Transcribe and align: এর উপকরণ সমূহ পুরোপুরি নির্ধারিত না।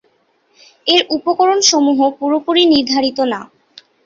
এর 0.87 1.01
উপকরণ 1.17 1.59
সমূহ 1.69 1.99
পুরোপুরি 2.19 2.63
নির্ধারিত 2.73 3.19
না। 3.31 3.39